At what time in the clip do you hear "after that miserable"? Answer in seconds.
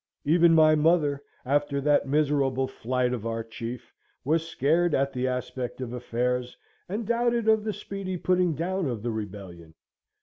1.45-2.67